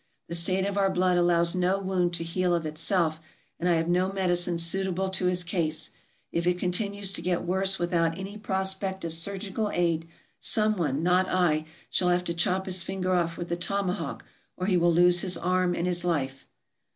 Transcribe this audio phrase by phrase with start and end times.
[0.29, 3.21] The state of our blood allows no wound to heal of itself,
[3.59, 5.91] and I have no medicine suitable to his case.
[6.31, 10.07] If it continues to get worse without any prospect of surgical aid,
[10.39, 14.25] some one (not I) shall have to chop his finger off with a tomahawk
[14.57, 16.47] or he will lose his arm and his life.